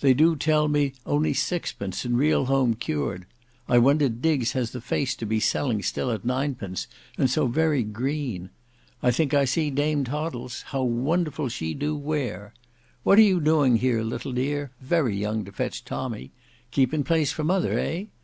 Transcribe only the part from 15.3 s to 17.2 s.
to fetch tommy; keeping